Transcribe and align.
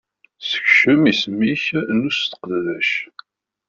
Sekcem 0.49 1.01
isem-ik 1.11 1.65
n 1.95 1.99
useqdac. 2.09 2.91